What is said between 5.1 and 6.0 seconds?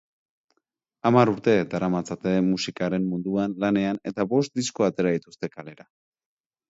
dituzte kalera.